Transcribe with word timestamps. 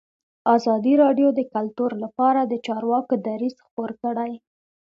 ازادي 0.55 0.93
راډیو 1.03 1.27
د 1.33 1.39
کلتور 1.53 1.91
لپاره 2.03 2.41
د 2.45 2.53
چارواکو 2.65 3.13
دریځ 3.27 3.55
خپور 3.67 3.89
کړی. 4.01 4.31